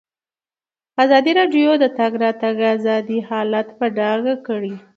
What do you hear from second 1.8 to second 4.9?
د تګ راتګ ازادي حالت په ډاګه کړی.